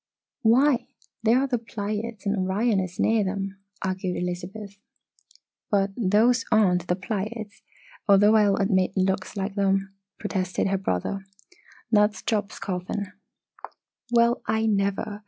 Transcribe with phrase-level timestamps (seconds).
[0.41, 0.87] "Why
[1.21, 4.79] there are the Pleiades and Orion is near them," argued Elizabeth.
[5.69, 7.61] "But those aren't the Pleiades,
[8.09, 11.23] although I'll admit it looks like them," protested her brother.
[11.91, 13.11] "That's Job's Coffin."
[14.11, 15.19] "Well, I never!